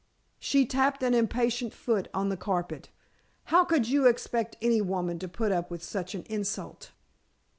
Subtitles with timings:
[0.39, 2.89] she tapped an impatient foot on the carpet.
[3.43, 6.89] "How could you expect any woman to put up with such an insult?"